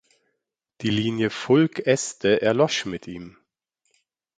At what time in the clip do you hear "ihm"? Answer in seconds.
3.05-3.37